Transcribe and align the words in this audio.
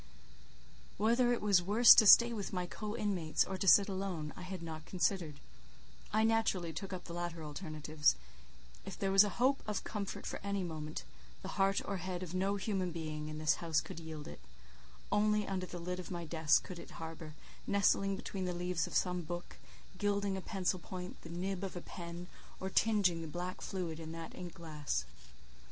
Whether 0.97 1.31
it 1.31 1.43
was 1.43 1.61
worse 1.61 1.93
to 1.93 2.07
stay 2.07 2.33
with 2.33 2.51
my 2.51 2.65
co 2.65 2.95
inmates, 2.97 3.45
or 3.45 3.55
to 3.55 3.67
sit 3.67 3.87
alone, 3.87 4.33
I 4.35 4.41
had 4.41 4.63
not 4.63 4.87
considered; 4.87 5.39
I 6.11 6.23
naturally 6.23 6.73
took 6.73 6.91
up 6.91 7.03
the 7.03 7.13
latter 7.13 7.43
alternative; 7.43 8.15
if 8.83 8.97
there 8.97 9.11
was 9.11 9.23
a 9.23 9.29
hope 9.37 9.61
of 9.67 9.83
comfort 9.83 10.25
for 10.25 10.39
any 10.43 10.63
moment, 10.63 11.03
the 11.43 11.49
heart 11.49 11.81
or 11.85 11.97
head 11.97 12.23
of 12.23 12.33
no 12.33 12.55
human 12.55 12.91
being 12.91 13.29
in 13.29 13.37
this 13.37 13.57
house 13.61 13.79
could 13.79 13.99
yield 13.99 14.27
it; 14.27 14.39
only 15.11 15.47
under 15.47 15.67
the 15.67 15.77
lid 15.77 15.99
of 15.99 16.09
my 16.09 16.25
desk 16.25 16.63
could 16.63 16.79
it 16.79 16.89
harbour, 16.97 17.35
nestling 17.67 18.15
between 18.15 18.45
the 18.45 18.55
leaves 18.55 18.87
of 18.87 18.95
some 18.95 19.21
book, 19.21 19.57
gilding 19.99 20.35
a 20.35 20.41
pencil 20.41 20.79
point, 20.79 21.21
the 21.21 21.29
nib 21.29 21.63
of 21.63 21.75
a 21.75 21.79
pen, 21.81 22.25
or 22.59 22.71
tinging 22.71 23.21
the 23.21 23.27
black 23.27 23.61
fluid 23.61 23.99
in 23.99 24.13
that 24.13 24.33
ink 24.33 24.55
glass. 24.55 25.05